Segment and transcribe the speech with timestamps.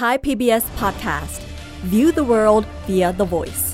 [0.00, 1.40] Thai PBS Podcast
[1.92, 3.64] View the world via the voice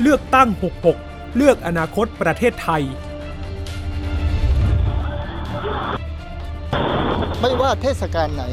[0.00, 0.48] เลือกตั้ง
[0.92, 2.82] 66 เลือกอนาคตประเทศไทย
[7.40, 8.44] ไม่ว่าเทศกาลไหน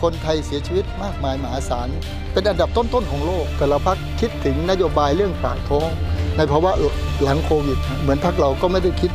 [0.00, 1.88] คนไทยเสียชีวิตมากมายมหาศาล
[2.32, 5.88] เป็นอันดับต้น ๆ ของโลก แต่ละพักคิดถึงนโยบายเรื่องปากท้อง
[6.36, 6.72] ในภาวะ
[7.22, 9.10] หลังโควิด เหมือนพักเราก็ไม่ได้คิด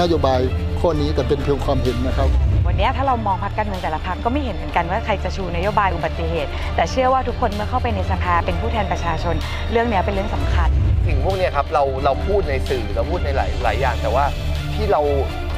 [0.00, 0.40] นโยบาย
[0.80, 9.34] ข้อนี้แต่เป็นเพียงความเห็นนะครับ วันนี้ถ้าเรามองพักการเมืองแต่ละพักก็ไม่เห็นเหมือนกันว่าใครจะชูนโยบายอุบัติเหตุ แต่เชื่อว่าทุกคนเมื่อเข้าไปในสภาเป็นผู้แทนประชาชน
[9.70, 10.68] เรื่องนี้เป็นเรื่องสำคัญ
[11.06, 14.24] สิ่งพวกเนี้ยครับเราเราพูดในสื่อเราพูดในหลายหลายอย่าง แต่ว่า
[14.74, 15.02] ที่เรา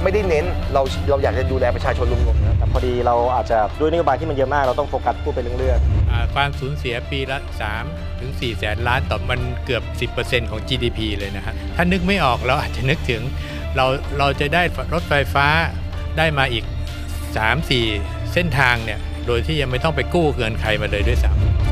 [0.02, 5.78] ไม่ได้เน้นเราเราอยากจะดูแลประชาชนรวมๆนะแต่พอดีเราอาจจะด้วยนโยบายที่มันเยอะมากเราต้องโฟกัสพูดไปเรื่อง
[6.10, 7.38] อ่าความสูญเสียปีละ
[7.80, 9.82] 3ถึง4แสนล้านต่อมันเกือบ
[10.16, 13.22] 10%ของ GDP เลยนะฮะถ้านึกไม่ออกเราอาจจะนึกถึง
[13.76, 13.86] เรา
[14.18, 14.62] เราจะได้
[14.94, 15.46] รถไฟฟ้า
[16.18, 16.64] ได้มาอีก
[17.42, 21.63] 3-4 เส้นทางเนี่ยโดยที่ยังไม่ต้องไปกู้เงินใครมาเลยด้วยซ้ำ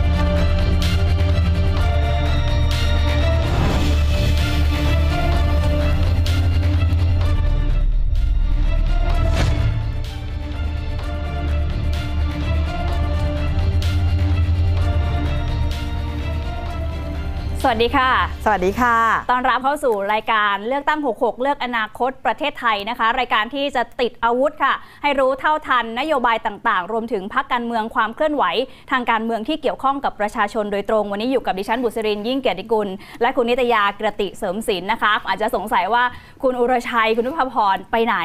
[17.65, 18.11] สวัสดีค่ะ
[18.45, 18.97] สวัสดีค่ะ
[19.31, 28.45] ตอนรับเข้าสู่รายการเลือกตั้ง 66 เลือกอนาคตประเทศไทยนะคะ รายการที่จะติดอาวุธค่ะ ให้รู้เท่าทันนโยบายต่างๆ รวมถึงพักการเมืองความเคลื่อนไหว
[28.91, 32.89] ทางการเมืองที่เกี่ยวข้องกับประชาชนโดยตรง วันนี้อยู่กับดิฉันบุษรินยิ่งเกียรติกุล
[33.23, 36.05] และคุณนิตยากระติเสริมศิลป์นะคะ อาจจะสงสัยว่า
[36.43, 38.17] คุณอุรชัยคุณนุพพรไปไหน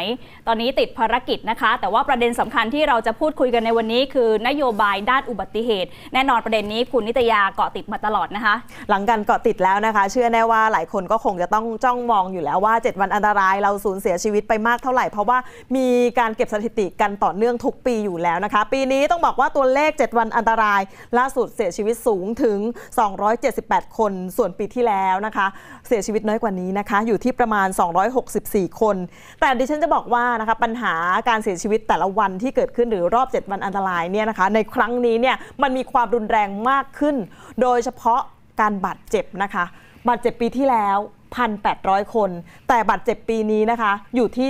[0.47, 8.55] ตอนนี้ติดภารกิจนะคะ แต่ว่าประเด็นสำคัญที่เราจะพูดคุยกันในวันนี้ คือนโยบายด้านอุบัติเหตุ แน่นอนประเด็นนี้คุณนิตยาเกาะติดมาตลอดนะคะ
[8.89, 15.37] หลังกันเกาะติดแล้วนะคะ เชื่อแน่ว่าหลายคนก็คงจะต้องจ้องมองอยู่แล้วว่า 7 วันอันตรายเราสูญเสียชีวิตไปมากเท่าไหร่ เพราะว่า
[15.75, 15.87] มี
[16.19, 20.81] การเก็บสถิติกันต่อเนื่องทุกปีอยู่แล้วนะคะ ปีนี้ต้องบอกว่าตัวเลข 7 วันอันตราย
[21.17, 22.59] ล่าสุดเสียชีวิตสูงถึง
[23.27, 25.47] 278 คน ส่วนปีที่แล้วนะคะ
[25.87, 27.67] เสียชีวิตน้อยกว่านี้นะคะ อยู่ที่ประมาณ
[28.23, 28.95] 264 คน
[29.41, 30.93] แต่ดิฉันจะบอกว่านะคะปัญหา
[31.29, 37.15] การเสียชีวิตแต่ละวันที่เกิดขึ้นหรือรอบ 7 วันอันตรายเนี่ยนะคะในครั้งนี้เนี่ยมันมีความรุนแรงมากขึ้น
[37.61, 38.21] โดยเฉพาะ
[38.59, 39.65] การบาดเจ็บนะคะ
[40.07, 40.97] บาดเจ็บปีที่แล้ว
[41.35, 42.29] 1,800 คน
[42.69, 44.47] แต่บาดเจ็บปีนี้นะคะ อยู่ที่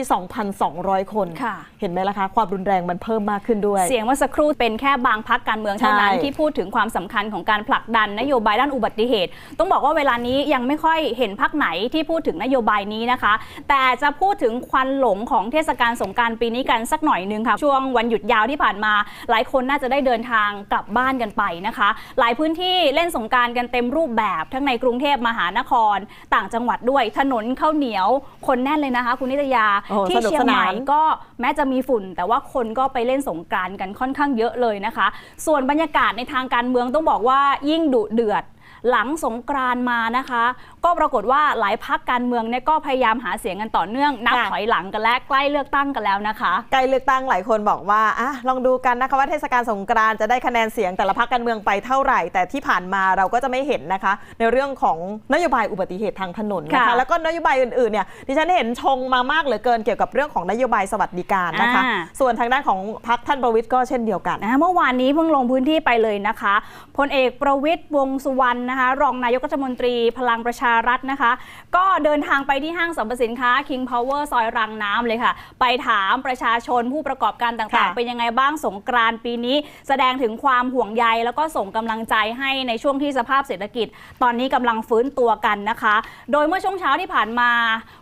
[0.55, 9.29] 2,200 คนค่ะเห็นไหมล่ะคะ ความรุนแรงมันเพิ่มมากขึ้นด้วย เสียงเมื่อสักครู่เป็นแค่บางพักการเมืองเท่านั้นใช่ที่พูดถึงความสำคัญของการผลักดันนโยบายด้านอุบัติเหตุ
[9.59, 13.33] ต้องบอกว่าเวลานี้ยังไม่ค่อยเห็นพักไหนที่พูดถึงนโยบายนี้นะคะ
[13.69, 18.93] แต่จะพูดถึงควันหลงของเทศกาลสงกรารปีนี้กันสักหน่อยนึงค่ะช่วงวันหยุดยาวที่ผ่านมา
[19.29, 21.89] หลายคนน่าจะได้เดินทางกลับบ้านกันไปนะคะ
[22.19, 25.97] หลายพื้นที่เล่นสงกรารกันเต็มรูปแบบทั้งในกรุงเทพมหานคร
[26.33, 28.07] ต่างจังหวัดด้วย ถนนข้าวเหนียว
[28.47, 31.01] คนแน่นเลยนะคะ คุณนิตยาโอ้โหที่สนุกเชียงสใหนาม่นก็
[31.39, 35.07] แม้จะมีฝุ่น แต่ว่าคนก็ไปเล่นสงกรานต์กันค่อนข้างเยอะเลยนะคะ
[35.45, 37.39] ส่วนบรรยากาศในทางการเมืองต้องบอกว่า
[37.69, 38.43] ยิ่งดุเดือด
[38.89, 40.43] หลังสงกรานต์มานะคะ
[40.85, 54.97] ก็ปรากฏว่าหลายพักการเมืองเนี่ยก็พยายามหาเสียงกันต่อเนื่องนับค่ะถอยหลังกันและใกล้เลือกตั้งกันแล้วนะคะ ใกล้เลือกตั้งหลายคนบอกว่าอะลองดูกันนะคะว่าเทศกาลสงกรานต์จะได้คะแนนเสียงแต่ละพรรคการเมืองไปเท่าไหร่ แต่ที่ผ่านมาเราก็จะไม่เห็นนะคะ ในเรื่องของ
[55.33, 66.55] นโยบายอุบัติเหตุทางถนนนะคะค่ะแล้วก็นโยบายอื่นๆเนี่ยดิฉันเห็นชงมามากเหลือเกินเกี่ยวกับเรื่องของนโยบายสวัสดิการนะคะอ่าส่วนทางด้านของพรรคท่านประวิทย์ก็เช่นเดียวกันนะเมื่อวานนี้เพิ่งลงพื้นที่ไปเลยนะคะ
[66.97, 71.31] พลเอกประวิตยวงษ์สุวรรณนะคะรองนายกรัฐมนตรีพลังประชารัฐนะคะ
[71.75, 79.55] ก็เดินทางไปที่ห้างสรรพสินค้า King Power ซอยรังน้ำเลยค่ะ ไปถามประชาชนผู้ประกอบการต่างค่ะๆเป็นยังไงบ้างสงกรานต์ปีนี้
[79.87, 83.87] แสดงถึงความห่วงใย แล้วก็ส่งกำลังใจให้ในช่วงที่สภาพเศรษฐกิจ
[84.23, 85.95] ตอนนี้กำลังฟื้นตัวกันนะคะ
[86.31, 87.49] โดยเมื่อช่วงเช้าที่ผ่านมา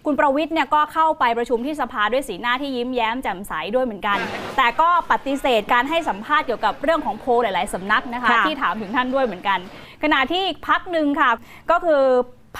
[0.06, 4.18] คุณประวิทย์เนี่ยก็เข้าไปประชุมที่สภาด้วยสีหน้าที่ยิ้มแย้มแจ่มใสด้วยเหมือนกัน
[4.58, 9.60] แต่ก็ปฏิเสธการให้สัมภาษณ์เกี่ยวกับเรื่องของโพลหลาย ๆสำนักนะคะค่ะที่ถามถึงท่านด้วยเหมือนกัน
[10.04, 11.32] ขณะที่อีกพักหนึ่งค่ะ
[11.72, 12.04] ก็คือ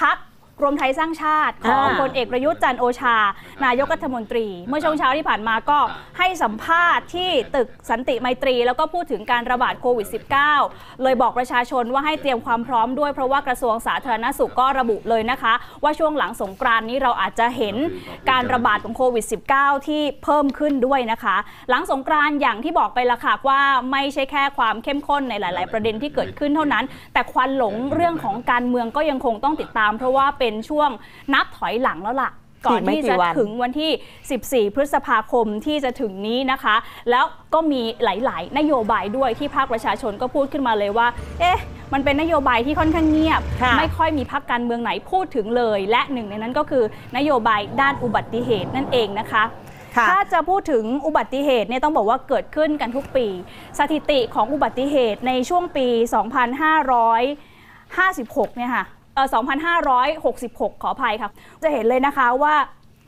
[0.00, 0.16] พัก
[0.62, 3.16] รวมไทยสร้างชาติของอ่าพลเอกประยุทธ์จันทร์โอชา
[3.64, 5.78] นายกรัฐมนตรี เมื่อช่วงเช้าที่ผ่านมาก็
[6.18, 10.08] ให้สัมภาษณ์ที่ตึกสันติไมตรี แล้วก็พูดถึงการระบาดโควิด
[10.54, 17.76] -19 เลยบอกประชาชนว่าให้เตรียมความพร้อมด้วยเพราะว่ากระทรวงสาธารณสุขก็ระบุเลยนะคะ ว่าช่วงหลังสงกรานต์นี้เราอาจจะเห็น
[18.30, 19.24] การระบาดของโควิด
[19.56, 21.36] -19 ที่เพิ่มขึ้นด้วยนะคะ
[21.70, 23.60] หลังสงกรานต์อย่างที่บอกไปละค่ะว่า
[23.92, 30.90] ไม่ใช่แค่ความเข้มข้นในหลาย ๆ ประเด็นที่เกิดขึ้นเท่านั้น แต่ควันหลงเรื่องของการเมืองก็ยังคงต้องติดตาม เพราะว่าเป็นช่วง
[31.34, 32.30] นับถอยหลังแล้วล่ะ
[32.66, 33.90] ก่อนอีกไม่ที่กี่จะวันถึงวันที่
[34.68, 36.76] 14 พฤษภาคมที่จะถึงนี้นะคะ
[37.10, 41.06] แล้วก็มีหลาย ๆ นโยบายด้วยที่ภาคประชาชนก็พูดขึ้นมาเลยว่า
[41.40, 41.60] เอ๊ะ
[41.92, 46.84] มันเป็นนโยบายที่ค่อนข้างเงียบค่ะไม่ค่อยมีพักการเมืองไหนพูดถึงเลย และหนึ่งในนั้นก็คือ
[47.16, 49.44] นโยบายด้านอุบัติเหตุนั่นเองนะคะ
[49.96, 53.26] ค่ะถ้าจะพูดถึงอุบัติเหตุเนี่ยต้องบอกว่าเกิดขึ้นกันทุกปี
[53.78, 55.86] สถิติของอุบัติเหตุในช่วงปี
[57.62, 61.30] 2556 เนี่ยค่ะเออ 2566 ขออภัยค่ะ
[61.62, 62.54] จะเห็นเลยนะคะว่า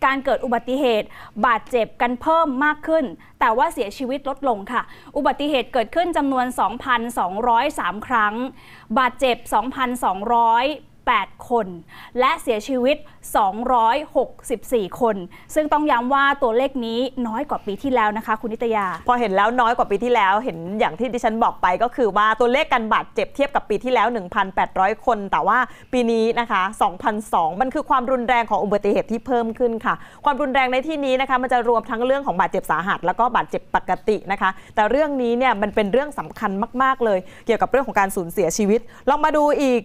[0.05, 1.07] การเกิดอุบัติเหตุ
[1.47, 3.05] บาดเจ็บกันเพิ่มมากขึ้น
[3.41, 4.83] แต่ว่าเสียชีวิตลดลงค่ะ
[5.17, 6.47] อุบัติเหตุเกิดขึ้นจำนวน
[7.27, 8.35] 2,203 ครั้ง
[8.99, 11.67] บาดเจ็บ 2,200 8 คน
[12.21, 12.97] และเสียชีวิต
[14.19, 15.17] 264 คน
[15.55, 24.07] ซึ่งต้องย้ำว่าตัวเลขนี้น้อยกว่าปีที่แล้วนะคะ คุณนิตยา พอเห็นแล้วน้อยกว่าปีที่แล้ว เห็นอย่างที่ดิฉันบอกไปก็คือว่าตัวเลขการบาดเจ็บเทียบกับปีที่แล้ว
[24.57, 25.59] 1,800 คน แต่ว่า
[25.93, 26.63] ปีนี้นะคะ
[27.11, 29.95] 2,002มันคือความรุนแรงของอุบัติเหตุที่เพิ่มขึ้นค่ะ
[30.25, 36.51] ความรุนแรงในที่นี้นะคะมันจะรวมทั้งเรื่องของบาดเจ็บสาหัส แล้วก็บาดเจ็บปกตินะคะ แต่เรื่องนี้เนี่ยมันเป็นเรื่องสำคัญ
[36.83, 39.83] มาก ๆ เลย เกี่ยวกับเรื่องของการสูญเสียชีวิต ลองมาดูอีก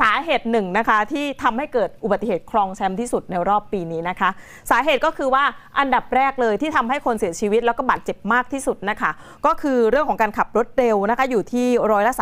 [0.00, 4.30] สาเหตุหนึ่งนะคะที่ทำให้เกิดอุบัติเหตุครองแชมป์ที่สุดในรอบปีนี้นะคะ
[4.70, 5.44] สาเหตุก็คือว่า
[5.78, 9.10] อันดับแรกเลยที่ทำให้คนเสียชีวิตแล้วก็บาดเจ็บมากที่สุดนะคะ
[9.46, 12.14] ก็คือเรื่องของการขับรถเร็วนะคะอยู่ที่ร้อยละ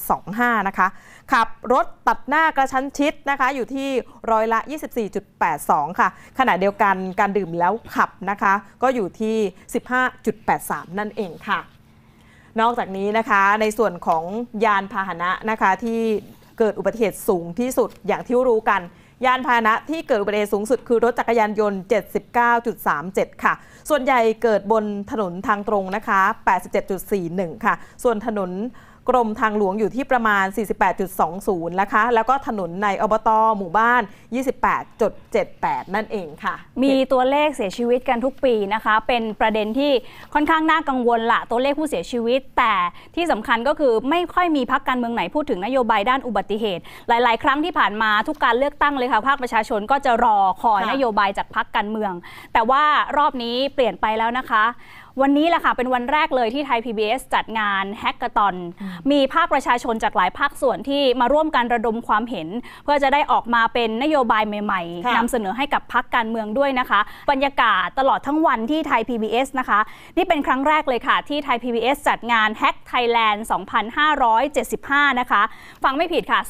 [0.00, 0.88] 35.25 นะคะ
[1.32, 3.88] ขับรถตัดหน้ากระชั้นชิดนะคะอยู่ที่
[4.30, 4.58] ร้อยละ
[5.28, 6.08] 24.82 ค่ะ
[6.38, 9.36] ขณะเดียวกันการดื่มแล้วขับนะคะ ก็อยู่ที่
[10.16, 11.60] 15.83 นั่นเองค่ะ
[12.60, 14.24] นอกจากนี้นะคะในส่วนของ
[14.64, 16.02] ยานพาหนะนะคะที่
[16.62, 18.80] เกิดอุบัติเหตุสูงที่สุดอย่างที่รู้กัน
[19.24, 21.80] ยานพาหนะที่เกิดอุบัติเหตุสูงสุดคือรถจักรยานยนต์
[22.60, 23.54] 79.37 ค่ะ
[23.88, 26.20] ส่วนใหญ่เกิดบนถนนทางตรงนะคะ
[26.92, 28.50] 87.41 ค่ะ ส่วนถนน
[29.08, 30.44] กรมทางหลวงอยู่ที่ประมาณ
[31.12, 33.28] 48.20 นะคะ แล้วก็ถนนในอบต
[33.58, 34.02] หมู่บ้าน
[34.78, 39.92] 28.78 นั่นเองค่ะ มีตัวเลขเสียชีวิตกันทุกปีนะคะ เป็นประเด็นที่
[40.34, 42.74] ค่อนข้างน่ากังวลละตัวเลขผู้เสียชีวิต แต่
[43.16, 52.12] ที่สำคัญก็คือไม่ค่อยมีพักการเมืองไหนพูดถึงนโยบายด้านอุบัติเหตุ หลาย ๆ ครั้งที่ผ่านมาทุกการเลือกตั้งเลยค่ะภาคประชาชนก็จะรอคอยค่ะนโยบายจากพรรคการเมือง
[52.52, 52.82] แต่ว่า
[53.16, 54.64] รอบนี้เปลี่ยนไปแล้วนะคะ
[55.20, 58.54] วันนี้แหละค่ะเป็นวันแรกเลยที่ไทย PBS จัดงาน Hackathon
[59.10, 62.48] มีภาคประชาชนจากหลายภาคส่วนที่มาร่วมกันระดมความเห็น
[62.84, 67.00] เพื่อจะได้ออกมาเป็นนโยบายใหม่ค่ะๆนำเสนอให้กับพรรคการเมืองด้วยนะคะ
[67.30, 69.80] บรรยากาศตลอดทั้งวันที่ไทย PBS นะคะ
[70.16, 73.38] นี่เป็นครั้งแรกเลยค่ะ ที่ไทย PBS จัดงาน Hack Thailand
[74.30, 75.42] 2575 นะคะ
[75.84, 76.40] ฟังไม่ผิดค่ะ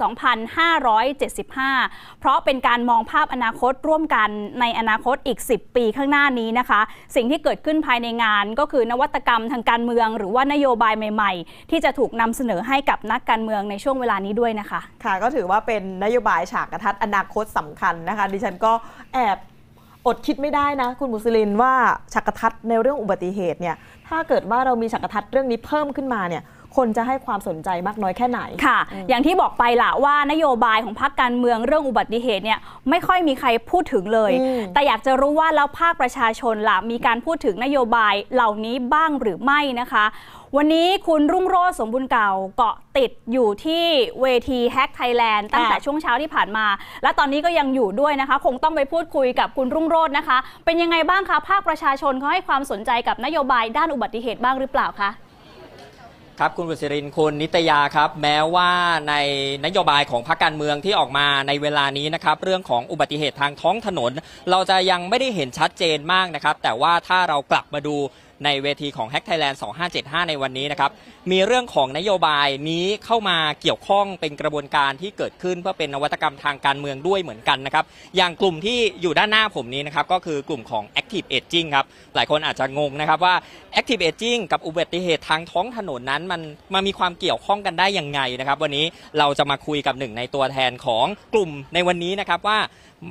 [1.65, 4.29] 2575 เพราะเป็นการมองภาพอนาคตร่วมกัน
[4.61, 6.81] ในอนาคตอีก 10 ปีข้างหน้านี้นะคะ
[7.15, 18.73] สิ่งที่เกิดขึ้นภายในงานก็คือนวัตกรรมทางการเมือง หรือว่านโยบายใหม่ ๆ ที่จะถูกนำเสนอให้กับนักการเมืองในช่วงเวลานี้ด้วยนะคะ ค่ะก็ถือว่าเป็นนโยบายฉากกระทัดอนาคตสำคัญนะคะ ดิฉันก็
[19.15, 19.39] แอบ
[20.07, 21.73] อดคิดไม่ได้นะ คุณมุสลินว่า
[22.13, 23.77] ฉากกระทัดในเรื่องอุบัติเหตุเนี่ย
[24.09, 26.43] ถ้าเกิดว่าเรามีฉากกระทัดเรื่องนี้เพิ่มขึ้นมาเนี่ย
[26.77, 28.79] คนจะให้ความสนใจมากน้อยแค่ไหนค่ะ
[29.09, 32.59] อย่างที่บอกไปละว่านโยบายของพรรคการเมืองเรื่องอุบัติเหตุเนี่ย
[32.91, 40.07] ไม่ค่อยมีใครพูดถึงเลยอืมแต่อยากจะรู้ว่าแล้วภาคประชาชนล่ะมีการพูดถึงนโยบายเหล่านี้บ้างหรือไม่นะคะ
[40.57, 43.85] วันนี้คุณรุ่งโรจน์สมบุญเก่าเกาะติดอยู่ที่
[44.23, 46.67] เวทีแฮกไทยแลนด์ตั้งแต่ช่วงเช้าที่ผ่านมา
[47.03, 55.11] และตอนนี้ก็ยังอยู่ด้วยนะคะ คงต้องไปพูดคุยกับคุณรุ่งโรจน์นะคะ เป็นยังไงบ้างคะภาคประชาชนเขาให้ความสนใจกับนโยบายด้านอุบัติเหตุบ้างหรือเปล่าคะ
[56.41, 58.71] ครับคุณบุษรินคุณนิตยาครับ แม้ว่า
[59.09, 59.15] ใน
[59.65, 64.13] นโยบายของพรรคการเมืองที่ออกมาในเวลานี้นะครับ เรื่องของอุบัติเหตุทางท้องถนน
[64.51, 67.97] เราจะยังไม่ได้เห็นชัดเจนมากนะครับ แต่ว่าถ้าเรากลับมาดู
[68.45, 69.57] ในเวทีของ Hack Thailand
[69.93, 70.91] 2575 ในวันนี้นะครับ
[71.31, 77.85] มีเรื่องของนโยบายนี้เข้ามาเกี่ยวข้องเป็นกระบวนการที่เกิดขึ้นเพื่อเป็นนวัตกรรมทางการเมืองด้วยเหมือนกันนะครับ
[78.17, 83.35] อย่างกลุ่มที่อยู่ด้านหน้าผมนี้นะครับ ก็คือกลุ่มของ Active Aging ครับ หลายคนอาจจะงงนะครับว่า
[83.79, 86.41] Active Aging กับอุบัติเหตุทางท้องถนนนั้นมัน
[86.75, 88.85] มันมีความเกี่ยวข้องกันได้ยังไงนะครับ วันนี้
[89.19, 92.59] เราจะมาคุยกับหนึ่งในตัวแทนของกลุ่มในวันนี้นะครับว่า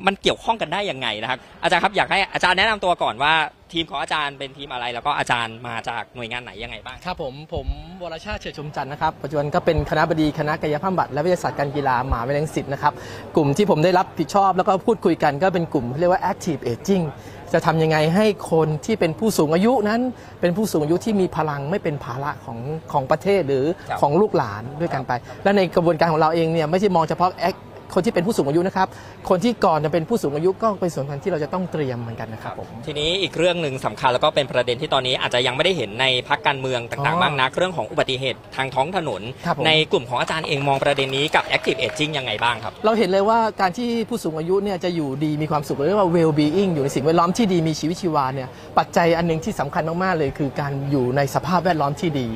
[0.07, 3.33] มันเกี่ยวข้องกันได้ยังไงนะครับ อาจารย์ครับอยากให้อาจารย์แนะนำตัวก่อนว่า
[3.73, 7.67] ทีมของอาจารย์เป็นทีมอะไร แล้วก็อาจารย์มาจากหน่วยงานไหนยังไงบ้าง ครับผมผม
[8.01, 12.93] วรชาติเฉยชมจันทร์นะครับปัจจุบันก็เป็นคณะบดีคณะกายภาพบำบัดและวิทยาศาสตร์การกีฬามหาวิทยาลัยรังสิตนะครับ
[13.35, 17.05] กลุ่มที่ผมได้รับผิดชอบแล้วก็พูดคุยกันก็เป็นกลุ่มเรียกว่า active aging
[17.53, 20.01] จะทำยังไงให้คนที่เป็นผู้สูงอายุนั้น
[20.41, 22.59] เป็นผู้สูงอายุที่มีพลังไม่เป็นภาระของ
[22.91, 25.11] ของประเทศหรือครับ ของลูกหลานด้วยกันไป
[25.43, 28.87] และในกระบวนการของเราเองเนี่ยไม่ใช่มองเฉพาะ act- คนที่เป็นผู้สูงอายุนะครับ
[29.29, 52.27] คนที่ก่อนจะเป็นผู้สูงอายุก็เป็นส่วนสำคัญที่เราจะต้องเตรียมเหมือนกันนะครับผม ทีนี้อีกเรื่องหนึ่งสำคัญแล้วก็เป็นประเด็นที่ตอนนี้อาจจะยังไม่ได้เห็นในพักการเมืองต่างอ๋อๆบ้างนักเรื่องของอุบัติเหตุทางท้องถนน ครับผม ในกลุ่มของอาจารย์เองมองประเด็นนี้กับ Active Aging ยังไงบ้างครับ เราเห็นเลยว่าการที่ผู้สูงอายุเนี่ยจะอยู่ดีมีความสุขเรียกว่า well being อยู่ในสิ่งแวดล้อมที่ดีมีชีวิตชีวาเนี่ยปัจจัยอันหนึ่งที่สำคัญมาก ๆ เลย คือการอยู่ในสภาพแวดล้อมที่ดี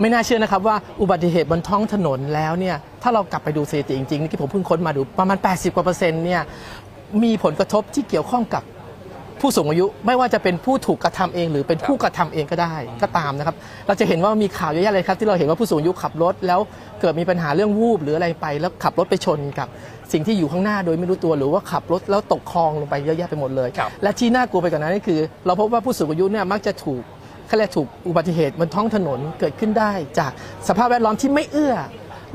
[0.00, 6.42] ไม่น่าเชื่อนะครับว่าอุบัติเหตุบนท้องถนนแล้วเนี่ยถ้าเรากลับไปดูสถิติจริงๆนี่ที่ผมเพิ่งค้นมาดูประมาณ 80 กว่าเปอร์เซ็นต์เนี่ย
[7.22, 8.64] มีผลกระทบที่เกี่ยวข้องกับ
[9.40, 16.60] ผู้สูงอายุ ไม่ว่าจะเป็นผู้ถูกกระทำเอง หรือเป็นผู้กระทำเองก็ได้ก็ตามนะครับ เราจะเห็นว่ามีข่าวเยอะแยะเลยครับ ที่เราเห็นว่าผู้สูงอายุขับรถ แล้ว
[17.00, 19.68] เกิดมีปัญหาเรื่องวูบหรืออะไรไป แล้วขับรถไปชนกับ
[20.12, 23.68] สิ่งที่อยู่ข้างหน้าโดยไม่รู้ตัวหรือว่าขับรถแล้วตกคลองลงไปเยอะแยะไปหมดเลย
[24.02, 27.02] และที่น่ากลัวไปกว่านั้นก็คือ เราพบว่าผู้สูงอายุเนี่ยมักจะถูก
[27.46, 30.32] เขาเรียกถูกอุบัติเหตุบนท้องถนนเกิดขึ้นได้ จาก
[30.68, 31.74] สภาพแวดล้อมที่ไม่เอื้อ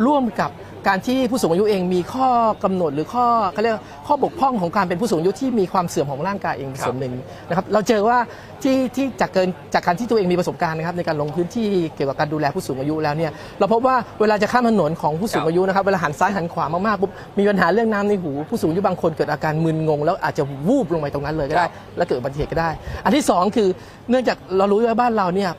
[0.05, 0.49] ร่วมกับ
[0.87, 2.29] การที่ผู้สูงอายุเองมีข้อ
[2.63, 3.75] กำหนดหรือข้อเขาเรียก
[4.07, 7.13] ข้อบกพร่องของการเป็นผู้สูงอายุที่มีความเสื่อมของร่างกายเองส่วนหนึ่ง
[7.49, 8.17] นะครับเราเจอว่า
[8.63, 22.69] ที่ที่จากเกินจากการที่ตัวเองมีประสบการณ์นะครับในการลงพื้นที่เกี่ยวกับการดูแลผู้สูงอายุแล้วเนี่ยเราพบว่าเวลาจะข้ามถนนของผู้สูงอายุนะครับเวลาหันซ้ายหันขวามากๆปุ๊บมีปัญหาเรื่องน้ำในหู ผู้สูงอายุบางคนเกิดอาการมึนงง แล้วอาจจะวูบลงไปตรงนั้นเลยก็ได้ และเกิดอุบัติเหตุก็ได้
[23.03, 23.67] อันที่สองคือ
[24.09, 25.51] เนื่องจากเรารู้ว่าบ้านเราเนี่ย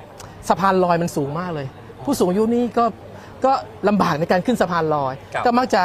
[0.49, 1.67] สะพานลอยมันสูงมากเลย
[2.05, 2.85] ผู้สูงอายุนี่ก็
[3.45, 3.53] ก็
[3.89, 5.83] ลำบากในการขึ้นสะพานลอย ครับ ก็มักจะ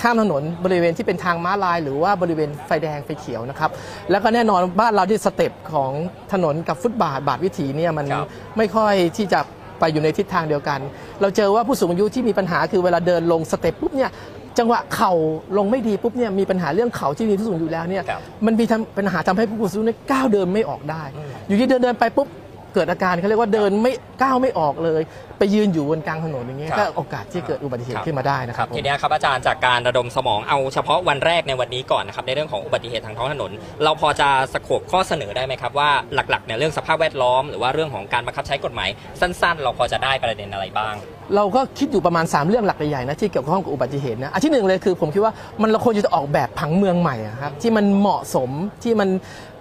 [0.00, 3.70] ข้ามถนนบริเวณที่เป็นทางม้าลาย หรือว่าบริเวณไฟแดงไฟเขียวนะครับ
[4.10, 5.90] แล้วก็แน่นอนบ้านเราที่ step ของ
[6.32, 9.40] ถนนกับฟุตบาทบาทวิถีเนี่ยมันครับไม่ค่อยที่จะ
[9.80, 10.80] ไปอยู่ในทิศทางเดียวกัน
[11.20, 14.10] เราเจอว่าผู้สูงอายุที่มีปัญหาคือเวลาเดินลง step ปุ๊บเนี่ย
[14.58, 15.12] จังหวะเข่า
[15.58, 21.02] ลงไม่ดีปุ๊บเนี่ยมีปัญหาเรื่องเข่าที่มีผู้สูงอายุแล้วเนี่ยครับมันมีทำปัญหาทำให้ผู้สูงอายุเนี่ยก้าวเดินไม่ออกได้
[21.48, 22.28] อยู่ที่เดินเดินไปปุ๊บ
[22.74, 25.02] เกิดอาการเขาเรียกว่าเดินไม่ก้าวไม่ออกเลย
[25.38, 33.50] ไปยืนอยู่บนกลางถนนอย่างเงี้ยครับ ก็โอกาสที่เกิดอุบัติเหตุขึ้นมาได้นะครับผม ทีเนี้ยครับอาจารย์จากการระดมสมองเอาเฉพาะวันแรกในวันนี้ก่อนนะครับในเรื่องของอุบัติเหตุทางท้องถนน
[33.82, 38.88] เราพอจะสโคบข้อเสนอได้ไหมครับว่าหลักๆเนี่ยเรื่องสภาพแวดล้อมหรือว่าเรื่องของการบังคับใช้กฎหมาย
[39.20, 40.94] สั้น ๆ เราพอจะได้ประเด็นอะไรบ้าง
[41.36, 48.50] เราก็คิดอยู่ประมาณ 3 เรื่องหลักใหญ่ๆนะที่เกี่ยวข้องกับอุบัติเหตุนะอันที่หนึ่งเลยคือผมคิดว่ามันเราควรจะออกแบบผังเมืองใหม่อะครับที่มันเหมาะสม
[48.82, 49.08] ที่มัน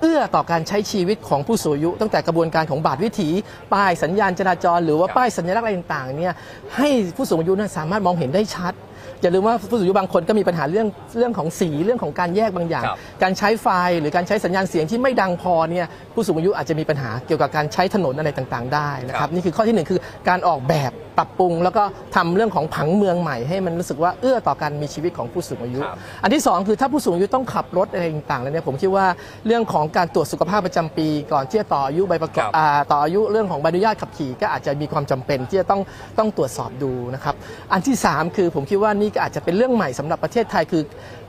[0.03, 3.29] เอื้อต่อการใช้ชีวิตของผู้สูงอายุ ตั้งแต่กระบวนการของบาทวิถี
[3.74, 6.33] ป้ายสัญญาณจราจร หรือว่าป้ายสัญลักษณ์อะไรต่างๆเนี่ย
[6.77, 8.74] ให้ผู้สูงอายุนั้นสามารถมองเห็นได้ชัด
[9.22, 13.67] อย่าลืมว่าผู้สูงอายุบางคนก็มีปัญหาเรื่องเรื่องของสีเรื่องของการแยกบางอย่างครับการใช้ไฟ
[14.00, 21.84] หรือการใช้สัญญาณเสียงที่ไม่ดังพอเนี่ยผู้สูงอายุอาจจะมีปัญหาเกี่ยวกับการใช้ถนนอะไรต่างๆ ได้นะคครัรับบนี่คือข้อที่หนึ่งคือการออกแบบปรับปรุง แล้วก็
[22.15, 29.05] ทำเรื่องของผังเมืองใหม่ให้มันรู้สึกว่าเอื้อต่อการมีชีวิตของผู้สูงอายุครับอันที่สองคือถ้าผู้สูงอายุต้องขับรถอะไรต่างๆแล้วเนี่ยผมคิดว่า
[29.48, 35.82] เรื่องของการตรวจสุขภาพประจำปี ก่อนที่จะต่ออายุใบประกอบครับอ่าต่ออายุเรื่องของใบอนุญาตขับขี่ก็อาจจะมีความจำเป็นที่จะต้อง
[36.17, 37.36] ต้องตรวจสอบดูนะครับ
[37.72, 40.84] อันที่สามคือผมคิดว่านี่ก็อาจจะเป็นเรื่องใหม่สำหรับประเทศไทยคือ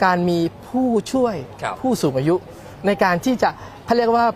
[0.05, 0.39] การมี
[0.69, 2.35] ผู้ช่วยครับผู้สูงอายุ
[2.87, 3.51] ในการที่จะ
[3.87, 4.27] เขาเรียกว่า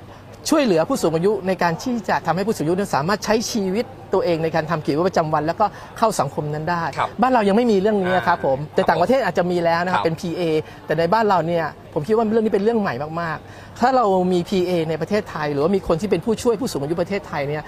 [0.49, 5.67] ช่วยเหลือผู้สูงอายุในการที่จะทำให้ผู้สูงอายุนั้นสามารถใช้ชีวิตตัวเองในการทำกิจวัตรประจำวัน แล้วก็
[5.99, 10.43] เข้าสังคมนั้นได้ครับบ้านเรายังไม่มีเรื่องนี้ครับผมแต่ครับต่างประเทศอาจจะมีแล้วนะครัครับบเป็น PA
[10.87, 11.64] แต่ในบ้านเราเนี่ย
[11.95, 17.62] ผมคิดว่าเรื่องนี้เป็นเรื่องใหม่มากๆ ถ้าเรามี PA ในประเทศไทย หรือว่ามีคนที่เป็นผู้ช่วยผู้สูงอายุประเทศไทยเนี่ย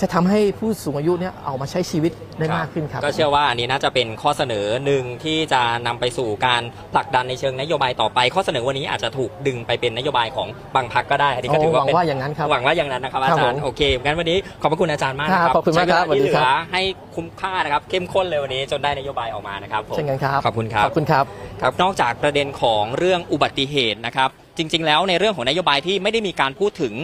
[0.00, 6.62] จะทำให้ผู้สูงอายุเนี่ยเอามาใช้ชีวิตได้มากขึ้นครับ ก็เชื่อว่าอันนี้น่าจะเป็นข้อเสนอหนึ่งที่จะนำไปสู่การ
[6.94, 16.82] ผลักดันในเชิงนโยบายต่อไป ข้อเสนอวันนี้อาจจะถูกดึงไปเป็นนโยบายของบางพักก็ได้อันนี้ก็ถือว่าโอ้หวังเป็นว่าอย่างนั้นครับหวังว่าอย่างนั้นนะครับครัอาบจารย์ผมโอเคงั้นวันนี้ขอบพระคุณอาจารย์มากนะคครัรับบขอบคุณมากครับใช้เวลที่สวัสดีเหคลืรับอให้
[17.16, 21.24] คุ้มค่านะครับเข้มข้นเลยวันนี้จนได้นโยบายออกมานะครับผมเช่นกันครับขอบคุณครับขอบคุณครับ
[21.62, 26.94] ครับนอกจากประเด็นของเรื่องอุบัติเหตุนะครับ จริง ๆ แล้วในเรื่องของนโยบายที่ไม่ได้มีการพูดถึง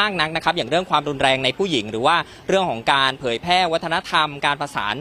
[0.00, 2.16] มากนักนะครับ อย่างเรื่องความรุนแรงในผู้หญิง หรือว่า
[2.48, 4.94] เรื่องของการเผยแพร่วัฒนธรรม การประสาน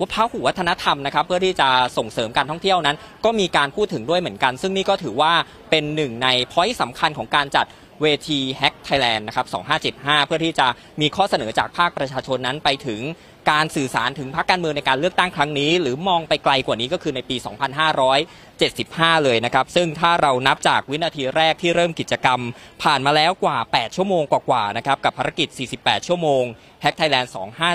[0.00, 5.32] วัฒนหูวัฒนธรรมนะครับเพื่อที่จะส่งเสริมการท่องเที่ยวนั้น ก็มีการพูดถึงด้วยเหมือนกัน ซึ่งนี่ก็ถือว่า
[5.70, 7.66] เป็นหนึ่งในพอยต์สำคัญของการจัด
[8.02, 9.46] เวที Hack Thailand นะครับ
[10.06, 10.66] 2575 เพื่อที่จะ
[11.00, 13.00] มีข้อเสนอจากภาคประชาชนนั้นไปถึง
[13.50, 17.36] การสื่อสารถึงพรรคการเมืองในการเลือกตั้งครั้งนี้ หรือมองไปไกลกว่านี้ก็คือในปี
[17.98, 22.40] 2500 75 เลยนะครับ ซึ่งถ้าเรานับจากวินาทีแรกที่เริ่มกิจกรรม
[22.82, 25.48] ผ่านมาแล้วกว่า 8 ชั่วโมงกว่าๆนะครับกับภารกิจ
[25.78, 26.44] 48 ชั่วโมง
[26.84, 27.28] Hack Thailand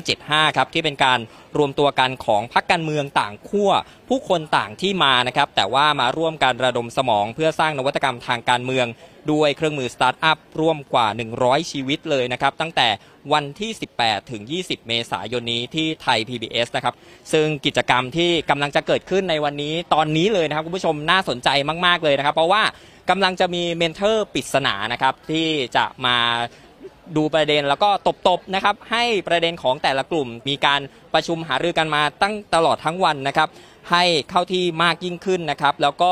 [0.06, 1.20] 2575 ครับที่เป็นการ
[1.58, 3.72] รวมตัวกันของพรรคการเมืองต่างขั้ว
[4.10, 8.88] ผู้คนต่างที่มานะครับ แต่ว่ามาร่วมกันระดมสมองเพื่อสร้างนวัตกรรมทางการเมือง
[9.32, 11.08] ด้วยเครื่องมือสตาร์ทอัพร่วมกว่า
[11.40, 12.88] 100 ชีวิตเลยนะครับ ตั้งแต่
[13.34, 16.96] วันที่ 18 ถึง 20 เมษายนนี้ที่ไทย PBS นะครับ
[17.34, 21.50] ซึ่งกิจกรรมที่กำลังจะเกิดขึ้นในวันนี้ตอนนี้เลยนะครับผู้ชมน่าสนใจ
[21.86, 22.64] มาก ๆ เลยนะครับ เพราะว่า
[23.10, 26.18] กำลังจะมี mentor ปริศนานะครับที่จะมา
[27.16, 27.90] ดูประเด็นแล้วก็
[28.28, 30.82] ตบๆนะครับให้ประเด็นของแต่ละกลุ่ม มีการ
[31.14, 33.50] ประชุมหารือกันมาตั้งตลอดทั้งวันนะครับ
[33.92, 36.12] ให้เข้าที่มากยิ่งขึ้นนะครับ แล้วก็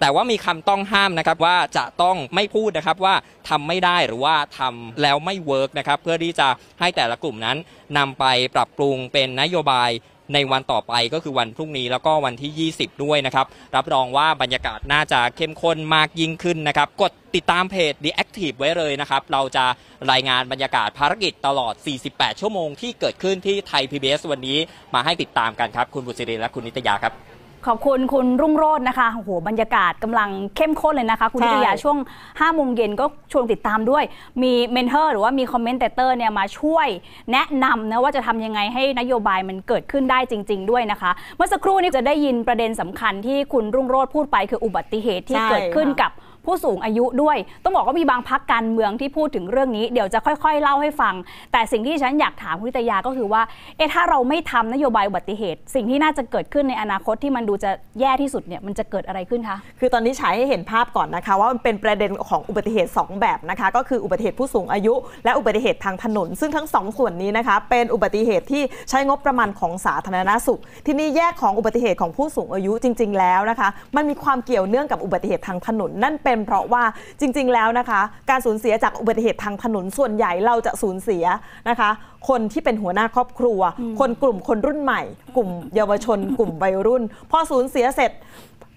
[0.00, 3.14] แต่ว่ามีคำต้องห้ามนะครับว่าจะต้องไม่พูดนะครับว่า
[3.48, 6.48] ทำไม่ได้หรือว่าทำแล้วไม่ work นะครับเพื่อที่จะ
[6.80, 7.56] ให้แต่ละกลุ่มนั้น
[7.98, 9.90] นำไปปรับปรุงเป็นนโยบาย
[10.34, 13.46] ในวันต่อไปก็คือวันพรุ่งนี้แล้วก็วันที่ 20 ด้วยนะครับ
[13.76, 19.64] รับรองว่าบรรยากาศน่าจะเข้มข้นมากยิ่งขึ้นนะครับ กดติดตามเพจ The Active ไว้เลยนะครับ เราจะ
[20.10, 21.74] รายงานบรรยากาศภารกิจตลอด
[22.08, 24.58] 48 ชั่วโมงที่เกิดขึ้นที่ไทย PBS วันนี้
[24.94, 27.29] มาให้ติดตามกันครับ คุณบุษรินและคุณนิตยาครับ
[27.66, 31.96] ขอบคุณคุณรุ่งโรจน์นะคะโอ้โหบรรยากาศกำลังเข้มข้นเลยนะคะ คุณใช่ นิตยาช่วง
[32.28, 34.04] 5โมงเย็นก็ชวนติดตามด้วย
[34.42, 36.88] มี mentor หรือว่ามี commentator เนี่ยมาช่วย
[37.32, 46.10] แนะนำนะว่าจะทำยังไงให้นโยบายมันเกิดขึ้นได้จริง ๆ ด้วยนะคะ เมื่อสักครู่นี้จะได้ยินประเด็นสำคัญที่คุณรุ่งโรจน์พูดไปคืออุบัติเหตุที่ใช่เกิดขึ้นค่ะ กับ
[46.50, 51.14] ผู้สูงอายุด้วย ต้องบอกว่ามีบางพักการเมืองที่พูดถึงเรื่องนี้ เดี๋ยวจะค่อยๆ เล่าให้ฟัง
[51.52, 53.42] แต่สิ่งที่ฉันอยากถามคุณนิตยาก็คือว่า
[53.76, 76.82] เอ๊ะถ้าเราไม่ทำนโยบายอุบัติเหตุ สิ่งที่น่าจะเกิดขึ้นในอนาคตที่มันดูจะแย่ที่สุดเนี่ยมันจะเกิดอะไรขึ้นคะ คือตอนนี้ฉายให้เห็นภาพก่อนนะคะ ว่ามันเป็นประเด็นของอุบัติเหตุ 2 แบบนะคะ ก็คืออุบัติเหตุผู้สูงอายุ และอุบัติเหตุทางถนน ซึ่งทั้งสองส่วนนี้นะคะ เป็นอุบัติเหตุที่ใช้งบประมาณของสาธารณสุข ที่นี่แยกของอุบัติเหตุของผู้สูงอายุจริง ๆ แล้วนะคะ มันมีความเกี่ยวเนื่องกับอุบัติเหตุทางถนนนั่นเป็นเพราะว่า
[77.20, 81.24] จริง ๆ แล้วนะคะ การสูญเสียจากอุบัติเหตุทางถนนส่วนใหญ่เราจะสูญเสีย
[81.68, 81.90] นะคะ
[82.28, 83.60] คนที่เป็นหัวหน้าครอบครัว
[84.00, 85.02] คนกลุ่มคนรุ่นใหม่
[85.36, 88.12] กลุ่มเยาวชน กลุ่มวัยรุ่น พอสูญเสียเสร็จ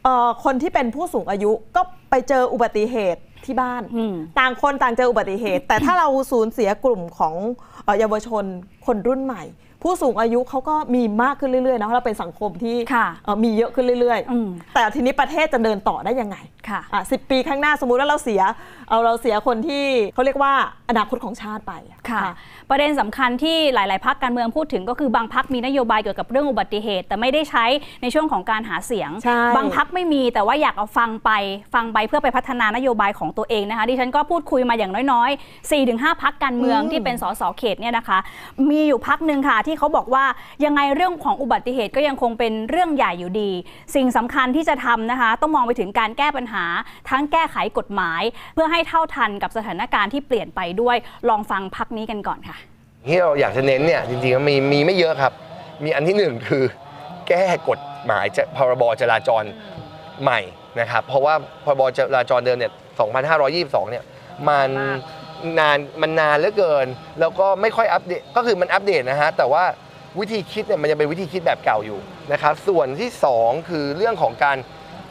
[0.03, 7.35] เอ่อคนที่เป็นผู้สูงอายุก็ไปเจออุบัติเหตุที่บ้านอืมต่างคนต่างเจออุบัติเหตุ แต่ถ้าเราสูญเสียกลุ่มของ
[7.83, 8.43] เอ่อเยาวชน
[8.85, 9.43] คนรุ่นใหม่
[9.83, 16.37] ผู้สูงอายุเขาก็มีมากขึ้นเรื่อยๆเนาะเราเป็นสังคมที่ค่ะเอ่อมีเยอะขึ้นเรื่อยอืมๆแต่ทีนี้ประเทศจะเดินต่อได้ยังไง
[16.69, 18.41] ค่ะอะสิปีข้างหน้าสมมุติว่าเราเสีย
[18.89, 20.53] เอาเราเสียคนที่เขาเรียกว่า
[20.89, 22.23] อนาคตของชาติไปอะค่ะ
[22.69, 27.65] ประเด็นสำคัญที่หลาย ๆพักการเมืองพูดถึงก็คือบางพักมีนโยบายเกี่ยวกับเรื่องอุบัติเหตุ แต่ไม่ได้ใช้
[28.01, 31.31] ในช่วงของการหาเสียงใช่บางพักไม่มีแต่ว่าอยากเอาฟังไป
[31.73, 38.19] ฟังไปเพื่อไปพัฒนานโยบายของตัวเองนะคะดิฉันก็พูดคุยมาอย่างน้อยๆ4-5พักการเมืองอืมที่เป็นสสเขตเนี่ยนะคะ
[38.69, 40.25] มีอยู่พักหนึ่งค่ะที่เขาบอกว่า
[40.65, 43.51] ยังไงเรื่องของอุบัติเหตุก็ยังคงเป็นเรื่องใหญ่อยู่ดี
[43.95, 46.65] สิ่งสำคัญที่จะทำนะคะ ต้องมองไปถึงการแก้ปัญหา
[47.09, 48.21] ทั้งแก้ไขกฎหมาย
[48.53, 50.97] เพื่อให้เท่าทันกับสถานการณ์ที่เปลี่ยนไปด้วย
[51.29, 52.57] ลองฟังพักนี้กันก่อนค่ะ
[53.07, 55.33] ที่เราอยากจะเน้นเนี่ยจริงๆมันมีมีไม่เยอะครับ
[55.83, 56.63] มีอันที่หนึ่งคือ
[57.27, 59.43] แก้กฎหมายจะพรบจราจร
[60.23, 60.39] ใหม่
[60.79, 61.33] นะครับ เพราะว่า
[61.65, 62.71] พรบจราจรเดิมเนี่ย
[63.31, 64.03] 2522 เนี่ย
[64.49, 64.69] มัน
[65.59, 66.87] นานมันนานเหลือเกิน
[67.19, 69.63] แล้วก็ไม่ค่อยอัปเดตก็คือมันอัปเดตนะฮะแต่ว่า
[70.19, 71.99] วิธีคิดเนี่ยมันจะเป็นวิธีคิดแบบเก่าอยู่
[72.31, 73.09] นะครับส่วนที่
[73.39, 74.57] 2 คือเรื่องของการ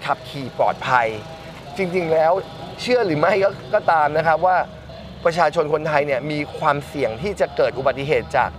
[0.04, 1.08] ขับขี่ปลอดภัย
[1.76, 2.32] จริงๆแล้ว
[2.80, 4.56] เชื่อหรือไม่ก็ก็ตามนะครับว่า
[5.24, 8.50] ประชาชนคนไทยเนี่ยมีความเสี่ยงที่จะเกิดอุบัติเหตุจาก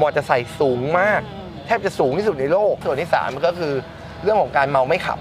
[0.00, 1.20] มอเตอร์ไซค์สูงมาก
[1.66, 3.74] แทบจะสูงที่สุดในโลก ส่วนที่สามก็คือ
[4.22, 5.18] เรื่องของการเมาไม่ขับ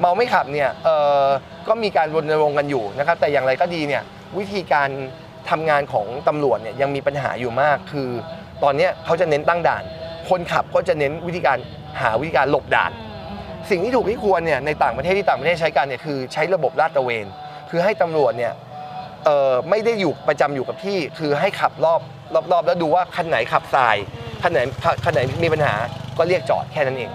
[0.00, 0.88] เมาไม่ขับเนี่ยเอ
[1.22, 1.24] อ
[1.68, 4.02] ก็มีการรณรงค์กันอยู่นะครับแต่อย่างไรก็ดีเนี่ย
[4.38, 4.88] วิธีการ
[5.50, 8.08] ทำงานของตำรวจเนี่ยยังมีปัญหาอยู่มาก คือ
[8.62, 9.82] ตอนนี้เขาจะเน้นตั้งด่าน
[10.28, 11.58] คนขับก็จะเน้นวิธีการ
[12.00, 12.92] หาวิธีการหลบด่าน
[13.70, 17.26] สิ่งที่ถูกที่ควรเนี่ยในต่างประเทศที่ต่างประเทศใช้กันเนี่ยคือใช้ระบบลาดตระเวน
[17.70, 18.52] คือให้ตำรวจเนี่ย
[19.70, 22.00] ไม่ได้อยู่ประจำอยู่กับที่ คือให้ขับรอบ
[22.52, 23.96] รอบๆ แล้วดูว่าคันไหนขับสาย
[24.42, 24.60] คันไหน
[25.04, 25.74] คันไหนมีปัญหา
[26.18, 27.10] ก็เรียกจอดแค่นั้นเอง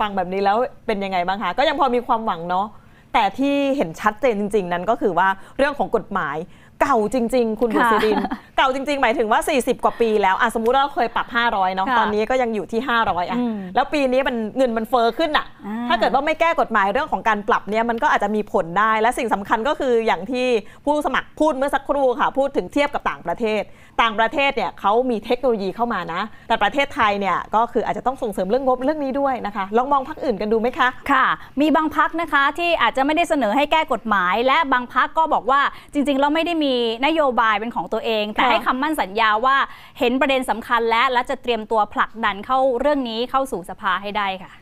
[0.00, 2.66] ฟังแบบนี้แล้วเป็นยังไงบ้างคะก็ยังพอมีความหวังเนาะ
[3.14, 6.36] แต่ที่เห็นชัดเจนจริง ๆ นั้นก็คือว่าเรื่องของกฎหมาย
[6.84, 8.18] เก่าจริง ๆ คุณบุค่ะษริน
[8.56, 20.46] เก่าจริง ๆ หมายถึงว่า 40 กว่าปีแล้วอะสมมุติว่าเราเคยปรับ 500เนาะค่ะตอนนี้ก็ยังอยู่ที่ 500อะอืมแล้วปีนี้มันเงินมันเฟอ้อขึ้นอะอ่าถ้าเกิดว่าไม่แก้กฎหมายเรื่องของการปรับเนี่ยมันก็อาจจะมีผลได้และสิ่งสำคัญก็คืออย่างที่
[20.84, 23.62] ผู้สมัครพูดเมื่อสักครู่ค่ะ พูดถึงเทียบกับต่างประเทศ
[24.02, 31.26] ต่างประเทศเนี่ยเขามีเทคโนโลยีเข้ามานะ แต่ประเทศไทยเนี่ยก็คืออาจจะต้องส่งเสริมเรื่องงบเรื่องนี้ด้วยนะคะลองมองพักอื่นกันดูไหมคะค่ะ
[31.60, 35.60] มีบางพักนะคะที่อาจจะไม่ได้เสนอให้แก้กฎหมาย และบางพักก็บอกว่า
[35.92, 36.73] จริงๆเราไม่ได้มี
[37.06, 39.56] นโยบายเป็นของตัวเอง แต่ค่ะให้คำมั่นสัญญาว่า
[39.98, 44.52] เห็นประเด็นสำคัญและและจะเตรียมตัวผลักดันเข้าเรื่องนี้เข้าสู่สภาให้ได้ค่ะ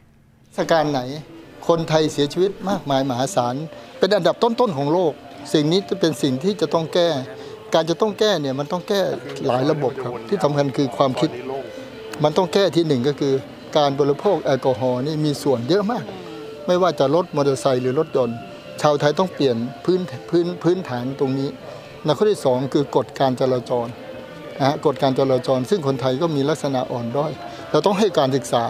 [0.56, 1.00] สการไหน
[1.68, 3.54] คนไทยเสียชีวิตมากมายมหาศาล
[3.98, 5.12] เป็นอันดับต้นๆของโลก
[5.52, 7.08] สิ่งนี้จะเป็นสิ่งที่จะต้องแก้
[7.74, 9.00] การจะต้องแก้เนี่ยมันต้องแก้
[9.46, 11.30] หลายระบบครับที่สำคัญคือความคิด
[12.24, 13.34] มันต้องแก้ที่หนึ่งก็คือ
[13.76, 16.04] การบริโภคแอลกอฮอล์นี่มีส่วนเยอะมาก
[16.66, 18.36] ไม่ว่าจะรถมอเตอร์ไซค์หรือรถยนต์
[18.82, 21.48] ชาวไทยต้องเปลี่ยนพื้นพื้นพื้นฐานตรงนี้
[22.04, 23.86] และข้อที่สองคือกฎการจราจร
[24.58, 27.32] นะฮะกฎการจราจร ซึ่งคนไทยก็มีลักษณะอ่อนด้อย
[27.70, 28.64] เราต้องให้การศึกษา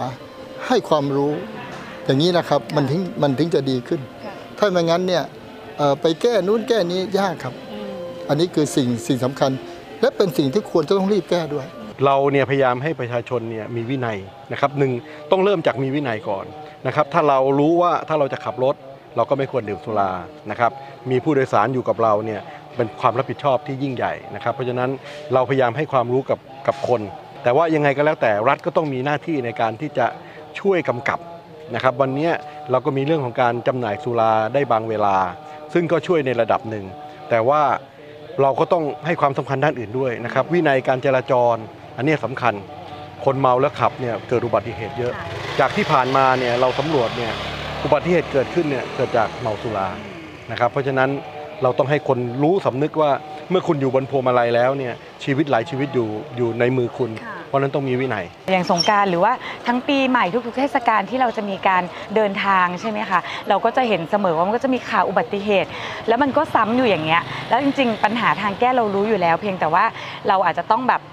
[0.67, 1.33] ให้ความรู้
[2.05, 4.01] อย่างนี้นะครับมันถึงมันถึงจะดีขึ้น
[4.57, 5.23] ถ้าไม่งั้นเนี่ย
[5.77, 7.53] เอ่อไปแก้นู้นแก้นี้ยากครับ
[8.29, 9.51] อันนี้คือสิ่งสิ่งสำคัญ
[10.01, 11.65] และเป็นสิ่งที่ควรจะต้องรีบแก้ด้วย
[12.05, 14.17] เราเนี่ยพยายามให้ประชาชนเนี่ยมีวินัย
[14.51, 14.91] นะครับหนึ่ง
[15.31, 16.45] ต้องเริ่มจากมีวินัยก่อน
[16.87, 18.75] นะครับ ถ้าเรารู้ว่าถ้าเราจะขับรถ
[19.15, 20.11] เราก็ไม่ควรดื่มสุรา
[20.51, 20.71] นะครับ
[21.11, 22.41] มีผู้โดยสารอยู่กับเราเนี่ย
[22.75, 24.89] เป็นความรับผิดชอบที่ยิ่งใหญ่นะครับ เพราะฉะนั้น
[25.33, 27.01] เราพยายามให้ความรู้กับกับคน
[27.43, 30.05] แต่ว่ายังไงก็แล้วแต่รัฐก็ต้องมีหน้าที่ในการที่จะ
[30.59, 31.19] ช่วยกำกับ
[31.75, 32.29] นะครับวันนี้
[32.71, 35.17] เราก็มีเรื่องของการจำหน่ายสุราได้บางเวลา
[35.73, 36.85] ซึ่งก็ช่วยในระดับหนึ่ง
[37.29, 37.61] แต่ว่า
[38.41, 41.55] เราก็ต้องให้ความสำคัญด้านอื่นด้วยนะครับวินัยการจราจร
[41.97, 42.53] อันนี้ยสำคัญ
[43.25, 45.13] คนเมาแล้วขับเนี่ยเกิดอุบัติเหตุเยอะ
[45.59, 47.33] จากที่ผ่านมาเนี่ยเราสำรวจเนี่ย
[47.83, 49.87] อุบัติเหตุเกิดขึ้นเนี่ยเกิดจากเมาสุรา
[50.51, 51.09] นะครับเพราะฉะนั้น
[51.63, 53.11] เราต้องให้คนรู้สำนึกว่า
[53.49, 57.11] เมื่อคุณอยู่บนพวงมาลัยแล้วเนี่ยชีวิตหลายชีวิตอยู่อยู่ในมือคุณ
[57.47, 59.33] เพราะฉะนั้นต้องมีวินัย อย่างสงกรารหรือว่า
[59.67, 61.83] ทั้งปีใหม่ทุกๆเทศกาลที่เราจะมีการ
[62.15, 65.69] เดินทางใช่ไหมคะเราก็จะเห็นเสมอว่ามันก็จะมีข่าวอุบัติเหตุ
[66.07, 69.85] แล้วมันก็ซ้ำอยู่อย่างเงี้ยแล้วจริง ๆ ปัญหาทางแก้เรารู้อยู่แล้ว เพียงแต่ว่า
[70.27, 71.12] เราอาจจะต้องแบบเอ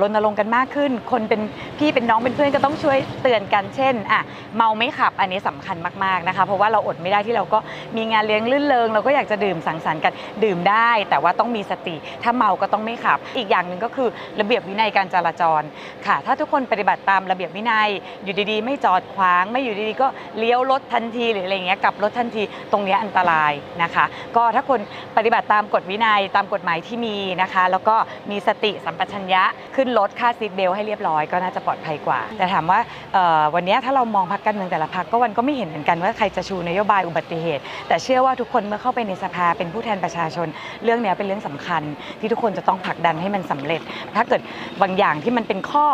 [0.00, 1.40] รณรงค์กันมากขึ้น คนเป็น
[1.78, 4.22] พี่เป็นน้องเป็นเพื่อนก็ต้องช่วยเตือนกันเช่นอะ
[4.56, 7.58] เมาไม่ขับอันนี้สำคัญมากๆนะคะ เพราะว่าเราอดไม่ได้ที่เราก็
[7.96, 10.12] มีงานเลี้ยงลื่นเริงเราก็อยากจะดื่มสังสรรค์กัน
[10.44, 14.08] ดื่มได้ แต่ว่าต้องมีสติ ถ้าเมาก็ต้องไม่ขับ อีกอย่างหนึ่งก็คือ
[14.40, 15.62] ระเบียบวินัยการจราจร
[16.06, 17.88] ค่ะ ถ้าทุกคนปฏิบัติตามระเบียบวินัย
[18.24, 20.06] อยู่ดีๆ ไม่จอดขวาง ไม่อยู่ดีๆ ก็
[20.38, 23.52] เลี้ยวรถทันทีหรืออะไรเงี้ยกลับรถทันทีตรงนี้อันตราย
[23.82, 24.04] นะคะ
[24.36, 24.80] ก็ถ้าคน
[25.16, 27.96] ปฏิบัติตามกฎวินัยตามกฎหมายที่มีนะคะ แล้วก็
[28.30, 29.44] มีสติสัมปชัญญะ
[29.76, 32.80] ขึ้นรถค่าซีทเบลให้เรียบร้อยก็น่าจะปลอดภัยกว่า แต่ถามว่า
[33.54, 40.48] วันนี้ถ้าเรามองพักการเมืองแต่ละพักก็วันก็ไม่เห็นเหมือนกันว่าใครจะชูนโยบายอุบัติเหตุ แต่เชื่อว่าทุกคนเมื่อเข้าไปในสภาเป็นผู้แทนประชาชน
[40.84, 41.82] เรื่องนี้เป็นเรื่องสำคัญ
[42.20, 43.80] ที่ทุกคนจะต้องผลักดันให้มันสำเร็จ
[44.16, 44.40] ถ้าเกิด
[44.82, 45.86] บางอย่างที่มันเป็นข้อ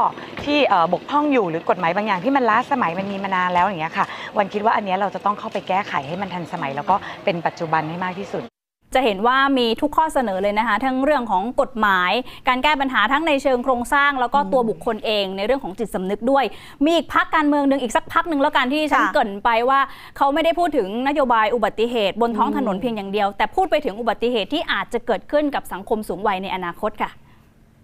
[0.45, 0.59] ที่
[0.93, 4.07] บกพร่องอยู่หรือกฎหมายบางอย่างที่มันล้าสมัยมันมีมานานแล้วอย่างเงี้ยค่ะ
[4.39, 8.56] วันคิดว่าอันนี้เราจะต้องเข้าไปแก้ไขให้มันทันสมัย แล้วก็เป็นปัจจุบันให้มากที่สุด
[8.95, 12.13] จะเห็นว่ามีทุกข้อเสนอเลยนะคะ ทั้งเรื่องของกฎหมาย
[12.49, 16.45] การแก้ปัญหาทั้งในเชิงโครงสร้าง แล้วก็ตัวบุคคลเองในเรื่องของจิตสำนึกด้วย
[16.85, 19.81] มีอีกพักการเมืองหนึ่งอีกสักพักหนึ่งแล้วกันที่ฉันค่ะเกรินไปว่า
[20.17, 27.11] เขาไม่ได้พูดถึงนโยบายอุบัติเหตุบนท้องถนนเพียงอย่างเดียว แต่พูดไปถึงอุบัติเหตุที่อาจจะเกิดขึ้นกับสังคมสูงวัยในอนาคตค่ะ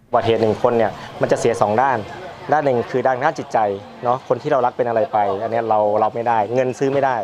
[0.08, 1.98] อุบัติเหตุหนึ่งคนเนี่ยมันจะเสียสองด้าน
[2.52, 3.58] ด้านหนึ่งคือด้านด้านจิตใจ
[4.04, 7.16] เนาะคนที่เรารักเป็นอะไรไป อันเนี้ยเราเราไม่ได้ เงินซื้อไม่ได้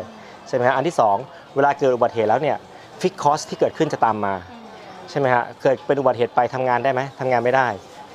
[0.47, 1.17] ใช่ไหมฮะอันที่สอง
[1.55, 2.57] เวลาเกิดอุบัติเหตุแล้วเนี่ย
[3.01, 4.33] fixed cost ที่เกิดขึ้นจะตามมา
[5.09, 7.67] ใช่ไหมฮะเกิดเป็นอุบัติเหตุไปทำงานได้ไหมทำงานไม่ได้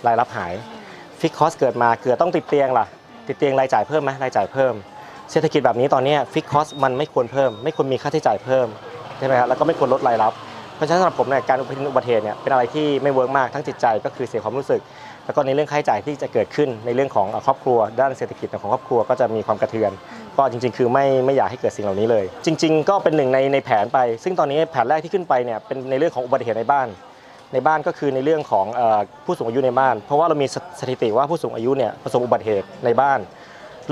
[0.06, 0.52] รายรับหาย
[1.20, 2.86] fixed cost เกิดมาเกิดต้องติดเตียงล่ะ
[3.28, 4.74] ติดเตียงรายจ่ายเพิ่มไหมรายจ่ายเพิ่ม
[5.30, 8.66] เศรษฐกิจแบบนี้ตอนเนี้ fixed cost มันไม่ควรเพิ่ม ไม่ควรมีค่าใช้จ่ายเพิ่ม
[9.18, 10.32] ใช่ไหมฮะแล้วก็ไม่ควรลดรายรับ
[10.76, 14.80] เพราะฉะนั้นสำหรับผมเนี่ยการเป็นอุบัติเหตุเนี่ยเป็นอะไรที่ไม่ work มากทั้งจิตใจก็คือเสียความรู้สึก
[15.26, 19.92] แล้วก็ในเรื่องค่าใช้จ่ายที่จะเกิดขึ้นในเรื่องของครอบครัว ด้านเศรษฐกิจของครอบครัวก็จะมีความกระเทือน
[20.36, 26.88] ก็จริง ๆ คือไม่ไม่อยากให้เกิดสิ่งเหล่านี้เลย จริง ๆ ก็เป็นหนึ่งในในแผนไป ซึ่งตอนนี้แผนแรกที่ขึ้นไปเนี่ยเป็นในเรื่องของอุบัติเหตุในบ้าน
[27.52, 28.66] ในบ้านก็คือในเรื่องของ
[29.24, 30.46] ผู้สูงอายุในบ้าน เพราะว่าเรามี
[30.80, 33.18] สถิติว่าผู้สูงอายุเนี่ยประสบอุบัติเหตุในบ้าน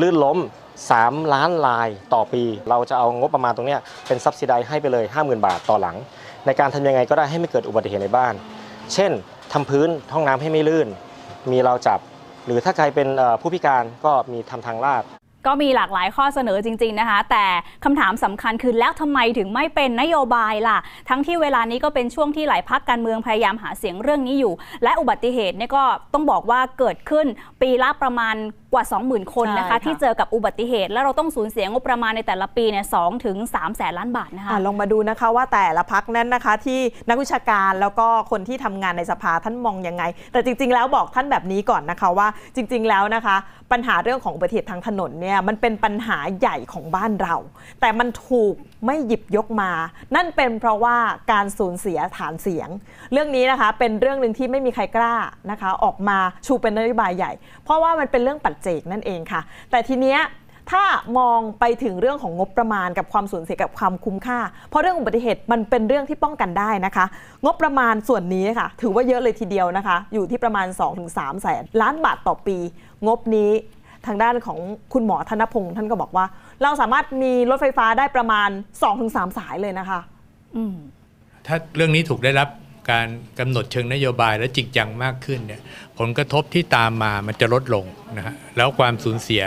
[0.01, 0.38] ลื่นล้ม
[0.87, 5.97] 3 ล้านลายต่อปี เราจะเอางบประมาณตรงนี้เป็นซับซิไดให้ไปเลย 50,000 บาทต่อหลัง
[6.47, 8.35] ในการทำยังไงก็ได้ให้ไม่เกิดอุบัติเหตุในบ้าน
[8.95, 9.12] เช่น
[9.53, 10.88] ทำพื้นห้องน้ำให้ไม่ลื่น
[11.51, 12.01] มีเราจับ
[12.47, 13.09] หรือถ้าใครเป็น
[13.41, 15.05] ผู้พิการก็มีทำทางลาด
[15.47, 17.45] ก็มีหลากหลายข้อเสนอจริง ๆนะคะ แต่
[17.85, 20.79] คำถามสำคัญคือแล้วทำไมถึงไม่เป็นนโยบายล่ะ
[21.09, 24.53] ทั้งที่เวลานี้ก็เป็นช่วงที่หลายพักการเมืองพยายามหาเสียงเรื่องนี้อยู่
[24.83, 27.27] และอุบัติเหตุเนี่ยก็ต้องบอกว่าเกิดขึ้น
[27.62, 28.37] ปีละประมาณ
[28.72, 43.37] กว่า 20,000 คนนะคะใช่ค่ะที่เจอกับอุบัติเหตุ และเราต้องสูญเสียงบประมาณในแต่ละปีเนี่ยสถึง3แสนล้านบาทนะคะอะลองมาดูนะคะว่าแต่ละพักนั้นนะคะที่นักวิชาการแล้วก็คนที่ทำงานในสภาท่านมองยังไง แต่จริง ๆ แล้วบอกท่านแบบนี้ก่อนนะคะว่าจริง ๆ แล้วนะคะ
[43.72, 47.37] ปัญหาเรื่องของอุบัติเหตุทางถนนเนี่ยมันเป็นปัญหาใหญ่ของบ้านเรา
[47.81, 48.55] แต่มันถูก
[48.87, 49.70] ไม่หยิบยกมา
[50.14, 50.96] นั่นเป็นเพราะว่า
[51.33, 52.68] การสูญเสียฐานเสียง
[53.12, 55.14] เรื่องนี้นะคะเป็นเรื่องหนึ่งที่ไม่มีใครกล้า
[55.51, 57.33] นะคะ ออกมาชูเป็นนโยบายใหญ่
[57.65, 60.21] เพราะว่ามันเป็นเรื่องปัจเจกนั่นเองค่ะ แต่ทีเนี้ย
[60.71, 60.85] ถ้า
[61.19, 64.38] มองไปถึงเรื่องของงบประมาณกับความสูญเสียกับความคุ้มค่า
[64.69, 67.05] เพราะเรื่องอุบัติเหตุมันเป็นเรื่องที่ป้องกันได้นะคะ
[67.45, 70.67] งบประมาณส่วนนี้ค่ะ ถือว่าเยอะเลยทีเดียวนะคะ อยู่ที่ประมาณ
[71.05, 72.57] 2-3แสนล้านบาทต่อปี
[73.07, 73.51] งบนี้
[74.07, 74.59] ทางด้านของ
[74.93, 76.25] คุณหมอธนพงศ์ท่านก็บอกว่า
[76.62, 78.49] เราสามารถมีรถไฟฟ้าได้ประมาณ
[78.93, 80.01] 2-3 สายเลยนะคะ
[81.47, 82.49] ถ้าเรื่องนี้ถูกได้รับ
[82.90, 83.07] การ
[83.38, 85.61] กำหนดเชิงนโยบายและจริงจังมากขึ้นเนี่ย
[85.99, 89.42] ผลกระทบที่ตามมามันจะลดลงนะฮะแล้วความสูญเสีย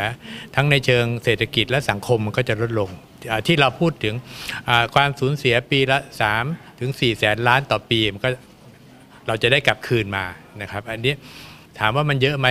[0.55, 2.89] ทั้งในเชิงเศรษฐกิจและสังคมมันก็จะลดลง
[3.47, 4.15] ที่เราพูดถึง
[4.95, 5.99] ความสูญเสียปีละ
[6.39, 8.29] 3ถึง4แสนล้านต่อปีมันก็
[9.27, 10.25] เราจะได้กลับคืนมา
[10.61, 11.13] นะครับ อันนี้
[11.79, 12.47] ถามว่ามันเยอะไหม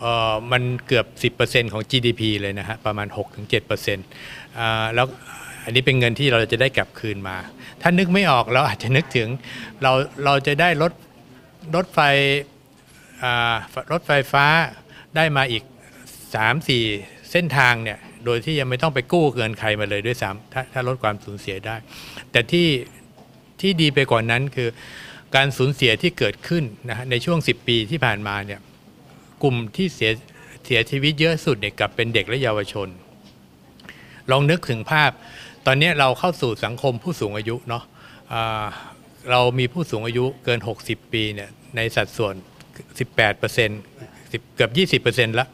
[0.00, 1.06] เออมันเกือบ
[1.38, 3.06] 10%ของ GDP เลยนะฮะประมาณ
[3.78, 5.06] 6-7%อ่าแล้ว
[5.64, 7.36] อันนี้เป็นเงินที่เราจะได้กลับคืนมา
[7.82, 9.28] ถ้านึกไม่ออกเราอาจจะนึกถึง
[9.82, 9.92] เรา
[10.24, 10.92] เราจะได้รถ
[11.74, 11.98] รถไฟ
[13.92, 14.46] รถไฟฟ้า
[15.16, 15.62] ได้มาอีก
[16.46, 21.76] 3-4 เส้นทางเนี่ยโดยที่ยังไม่ต้องไปกู้เงินใครมาเลยด้วยซ้ำถ้าถ้าลดความสูญเสียได้
[22.30, 22.68] แต่ที่
[23.60, 24.68] ที่ดีไปกว่านนั้นคือ
[25.36, 28.60] การสูญเสียที่เกิดขึ้นนะฮะในช่วง 10 ปีที่ผ่านมาเนี่ย
[29.42, 30.10] กลุ่มที่เสีย
[30.64, 32.88] เสียชีวิตเยอะสุดเนี่ยกลับเป็นเด็กและเยาวชน
[34.30, 35.10] ลองนึกถึงภาพ
[35.66, 37.84] ตอนนี้เราเข้าสู่สังคมผู้สูงอายุเนาะ
[39.30, 42.34] เรามีผู้สูงอายุเกิน 60 ปีเนี่ยในสัดส่วน
[43.08, 44.68] 18%เกือ
[44.98, 45.48] บ 20%แล้ว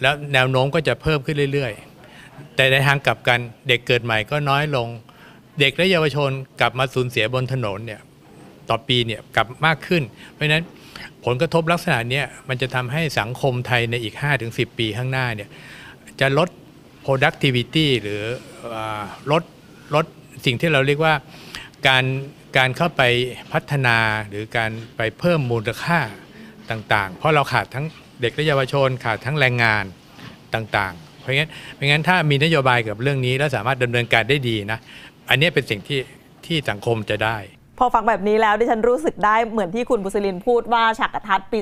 [0.00, 4.88] แล้วแนวโน้มก็จะเพิ่มขึ้นเรื่อยๆ แต่ในทางกลับกันเด็กเกิดใหม่ก็น้อยลง
[5.60, 8.00] เด็กและเยาวชนกลับมาสูญเสียบนถนนเนี่ย
[8.68, 10.64] ต่อปีเนี่ยกลับมากขึ้น เพราะฉะนั้น
[11.24, 14.14] ผลกระทบลักษณะนี้มันจะทำให้สังคมไทยในอีก
[14.46, 15.48] 5-10 ปีข้างหน้าเนี่ย
[16.20, 16.48] จะลด
[17.06, 18.22] productivity หรือ
[19.30, 19.42] ลด
[19.94, 20.04] ลด
[20.46, 21.14] สิ่งที่เราเรียกว่า
[21.88, 22.04] การ
[22.56, 23.02] การเข้าไป
[23.52, 26.00] พัฒนาหรือการไปเพิ่มมูลค่า
[26.70, 27.86] ต่างๆ เพราะเราขาดทั้ง
[28.20, 29.84] เด็กและเยาวชนขาดทั้งแรงงาน
[30.54, 34.78] ต่างๆ เพราะงั้นเพราะงั้นถ้ามีนโยบายกับเรื่องนี้แล้วสามารถดำเนินการได้ดีนะ
[35.30, 36.00] อันนี้เป็นสิ่งที่
[36.46, 37.36] ที่สังคมจะได้
[37.82, 41.58] พอฟังแบบนี้แล้วดิฉันรู้สึกได้เหมือนที่คุณบุษลินพูดว่าฉากกระทัดปี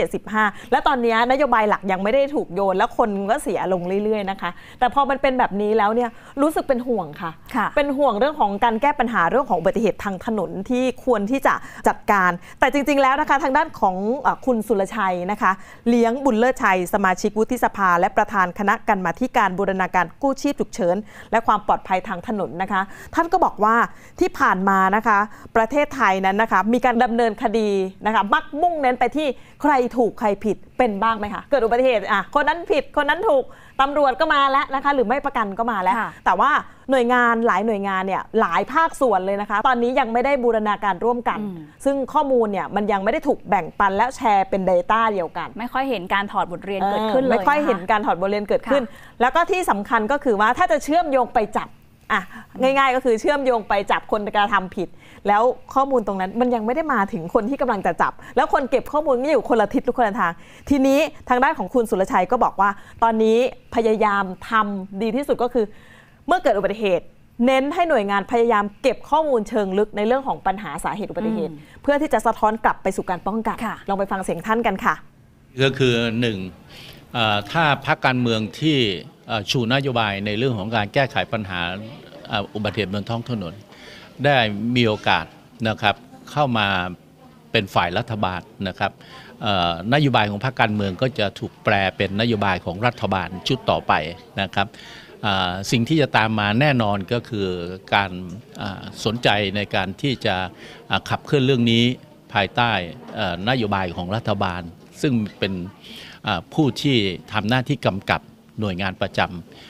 [0.00, 6.10] 2575 และตอนนี้นโยบายหลักยังไม่ได้ถูกโยน แล้วคนก็เสียลงเรื่อยๆนะคะ แต่พอมันเป็นแบบนี้แล้วเนี่ย
[6.42, 11.54] รู้สึกเป็นห่วงค่ะค่ะเป็นห่วงเรื่องของการแก้ปัญหาเรื่องของอุบัติเหตุทางถนนที่ควรที่จะ
[11.88, 15.52] จัดการ แต่จริง ๆ แล้วนะคะทางด้านของเออคุณสุรชัยนะคะ
[15.88, 20.96] เลี้ยงบุญเลิศชัย สมาชิกวุฒิสภา และประธานคณะกรรมาธิการบูรณาการกู้ชีพฉุกเฉิน
[21.32, 22.80] และความปลอดภัยทางถนนนะคะ
[23.14, 23.76] ท่านก็บอกว่า
[24.20, 25.18] ที่ผ่านมานะคะ
[25.56, 27.70] ประเทศไทยนั้นนะคะมีการดำเนินคดี
[28.06, 29.26] นะคะมักมุ่งเน้นไปที่
[29.62, 33.44] ใครถูกใครผิดเป็นบ้างไหมคะเกิดอุบัติเหตุอะคนนั้นผิดคนนั้นถูก
[33.80, 36.50] ตำรวจก็มาแล้วนะคะหรือไม่ประกันก็มาแล้วค่ะแต่ว่า
[36.90, 51.68] หน่วยงานหลายหน่วยงานเนี่ยหลายภาคส่วนเลยนะคะ ตอนนี้ยังไม่ได้บูรณาการร่วมกันอืมซึ่งข้อมูลเนี่ยมันยังไม่ได้ถูกแบ่งปันและแชร์เป็น Data เดียวกัน ไม่ค่อยเห็นการถอดบทเรียนเกิดขึ้นเลยไม่ค่อยะะเห็นการถอดบทเรียนเกิดขึ้นค่ะแล้วก็ที่สำคัญก็คือว่าถ้าจะเชื่อมโยงไปจับ
[52.12, 52.22] อะ
[52.62, 54.88] ง่ายๆก็คือเชื่อมโยงไปจับคนกระทำผิด
[55.28, 55.42] แล้ว
[55.74, 60.32] ข้อมูลตรงนั้นมันยังไม่ได้มาถึงคนที่กำลังจะจับ แล้วคนเก็บข้อมูลนี่อยู่คนละทิศหรือคนละทาง
[60.70, 62.70] ทีนี้ทางด้านของคุณสุรชัยก็บอกว่า
[63.02, 63.38] ตอนนี้
[63.74, 65.64] พยายามทำดีที่สุดก็คือ
[66.26, 67.04] เมื่อเกิดอุบัติเหตุ
[67.46, 71.52] เน้นให้หน่วยงานพยายามเก็บข้อมูลเชิงลึกในเรื่องของปัญหาสาเหตุอุบัติเหตุ
[71.82, 74.94] เพื่อที่จะสะท้อนกลับไปสู่การป้องกันค่ะลองไปฟังเสียงท่านกันค่ะ
[75.62, 76.38] ก็คือหนึ่ง
[77.14, 78.78] เอ่อถ้าพรรคการเมืองที่
[79.28, 81.60] เอ่อชูนโยบายในเรื่องของการแก้ไขปัญหา
[82.28, 83.54] เอ่ออุบัติเหตุบนท้องถนน
[84.24, 84.38] ได้
[84.76, 85.24] มีโอกาส
[85.68, 85.96] นะครับ
[86.30, 86.68] เข้ามา
[87.52, 88.92] เป็นฝ่ายรัฐบาลนะครับ
[89.94, 93.92] นโยบายของพรรคการเมืองก็จะถูกแปลเป็นนโยบายของรัฐบาลชุดต่อไป
[94.40, 94.68] นะครับ
[95.70, 97.48] สิ่งที่จะตามมาแน่นอนก็คือ
[97.94, 98.10] การ
[99.04, 100.36] สนใจในการที่จะ
[101.08, 101.84] ขับเคลื่อนเรื่องนี้
[102.32, 102.72] ภายใต้
[103.48, 104.62] นโยบายของรัฐบาล
[105.02, 105.52] ซึ่งเป็น
[106.54, 106.96] ผู้ที่
[107.32, 108.20] ทำหน้าที่กำกับ
[108.60, 109.20] หน่วยงานประจ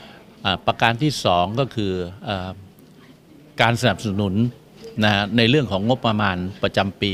[0.09, 1.93] ำประการที่สองก็คือ
[3.63, 4.35] การสนับสนุน
[5.05, 7.13] นะในเรื่องของงบประมาณประจำปี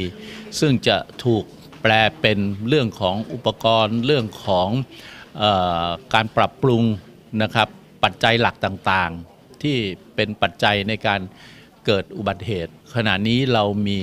[0.61, 1.45] ซึ่งจะถูก
[1.83, 4.69] แปลเป็นเรื่องของอุปกรณ์เรื่องของ
[5.43, 5.45] อ
[5.87, 6.83] อการปรับปรุง
[7.43, 7.69] นะครับ
[8.05, 9.77] ปัจจัยหลักต่างๆ ที่
[10.15, 11.21] เป็นปัจจัยในการ
[11.87, 14.01] เกิดอุบัติเหตุ ขณะนี้เรามี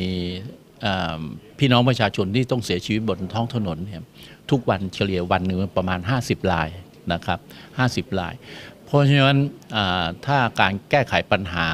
[1.60, 4.04] พี่น้องประชาชนที่ต้องเสียชีวิตบนท้องถนนเนี่ย
[4.52, 6.70] ทุกวันเฉลี่ยวันหนึ่งประมาณ 50 ราย
[7.14, 7.40] นะครับ
[7.80, 8.34] 50 ราย
[8.86, 9.40] เพราะฉะนั้น
[10.26, 11.68] ถ้าการแก้ไขปัญหา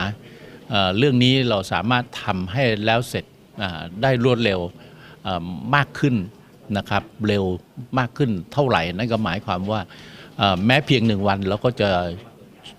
[0.98, 3.26] เรื่องนี้เราสามารถทำให้แล้วเสร็จ
[4.02, 4.60] ได้รวดเร็ว
[5.76, 6.16] มากขึ้น
[6.78, 7.44] นะครับเร็ว
[8.00, 9.82] มากขึ้นเท่าไหร่นั่นก็หมายความว่า
[10.66, 11.90] แม้เพียงหนึ่งวันเราก็จะ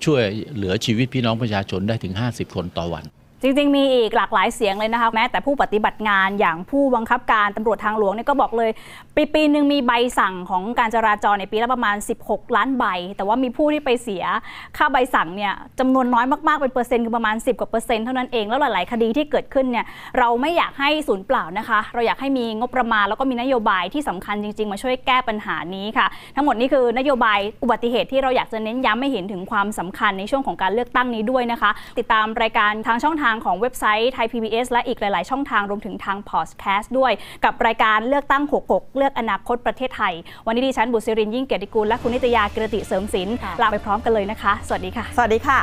[0.04, 0.22] ช่วย
[0.54, 3.04] เหลือชีวิตพี่น้องประชาชนได้ถึง 50 คนต่อวัน
[3.42, 8.70] จริงๆ มีอีกหลากหลายเสียงเลยนะคะ แม้แต่ผู้ปฏิบัติงานอย่างผู้บังคับการตำรวจทางหลวงเนี่ยก็บอกเลย
[9.16, 12.84] ปีปีหนึ่งมีใบสั่งของการจราจรในปีละประมาณ 16 ล้านใบ
[13.16, 14.24] แต่ว่ามีผู้ที่ไปเสีย
[14.76, 19.86] ค่าใบสั่งเนี่ยจำนวนน้อยมากๆเป็นเปอร์เซ็นต์คือประมาณ 10 กว่าเปอร์เซ็นต์เท่านั้นเองแล้วหลายๆ คดีที่เกิดขึ้นเนี่ย
[20.18, 37.12] เราไม่อยากให้สูญเปล่านะคะ เราอยากให้มีงบประมาณแล้วก็มีนโยบายที่สำคัญจริง ๆ มาช่วยแก้ปัญหานี้ค่ะ ทั้งหมดนี้คือนโยบายอุบัติเหตุที่เราอยากจะเน้นย้ำให้เห็นถึงความสำคัญในช่วงของการเลือกตั้งนี้ด้วยนะคะ ติดตามรายการทางช่องทางของเว็บไซต์ไทย PBS และอีกหลาย ๆ ช่องทางรวมถึงทางพอดแคสต์ด้วย
[37.44, 40.14] กับรายการเลือกตั้ง 66 เลือกอนาคตประเทศไทย
[40.46, 45.58] วันนี้ดิฉันบุษรินยิ่งเกียรติกุลและคุณนิตยากิรติเสริมศิลป์ลาไปพร้อมกันเลยนะคะ สวัสดีค่ะ สวัสดีค่ะ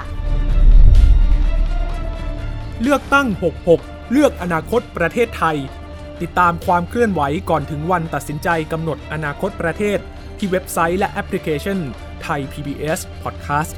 [2.82, 3.28] เลือกตั้ง
[3.70, 5.58] 66 เลือกอนาคตประเทศไทย
[6.22, 10.00] ติดตามความเคลื่อนไหวก่อนถึงวันตัดสินใจกำหนดอนาคตประเทศ
[10.38, 11.78] ที่เว็บไซต์และแอปพลิเคชัน
[12.24, 13.74] ไทย PBS Podcast